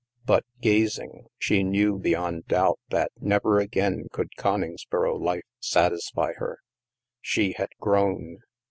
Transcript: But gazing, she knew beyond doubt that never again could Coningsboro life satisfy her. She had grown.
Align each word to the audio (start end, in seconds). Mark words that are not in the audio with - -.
But 0.25 0.45
gazing, 0.61 1.27
she 1.37 1.61
knew 1.61 1.99
beyond 1.99 2.47
doubt 2.47 2.79
that 2.89 3.11
never 3.19 3.59
again 3.59 4.07
could 4.11 4.35
Coningsboro 4.35 5.15
life 5.15 5.43
satisfy 5.59 6.33
her. 6.37 6.57
She 7.21 7.51
had 7.55 7.69
grown. 7.79 8.39